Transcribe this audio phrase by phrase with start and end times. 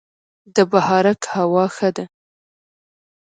[0.55, 2.05] د بهارک هوا ښه ده